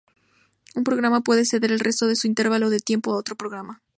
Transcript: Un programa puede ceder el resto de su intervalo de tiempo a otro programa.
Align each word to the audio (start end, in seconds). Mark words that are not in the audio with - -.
Un 0.73 0.83
programa 0.83 1.21
puede 1.21 1.45
ceder 1.45 1.71
el 1.71 1.79
resto 1.79 2.07
de 2.07 2.15
su 2.15 2.25
intervalo 2.25 2.71
de 2.71 2.79
tiempo 2.79 3.13
a 3.13 3.17
otro 3.17 3.35
programa. 3.35 3.83